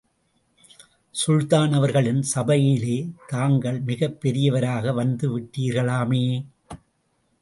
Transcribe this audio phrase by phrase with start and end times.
[1.15, 2.97] சுல்தான் அவர்களின் சபையிலே
[3.27, 6.25] தாங்கள் மிகப் பெரியவராக வந்து விட்டீர்களாமே!